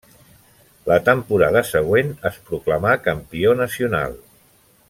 La 0.91 0.97
temporada 1.09 1.63
següent 1.73 2.11
es 2.31 2.41
proclamà 2.49 2.97
campió 3.11 3.55
nacional. 3.65 4.21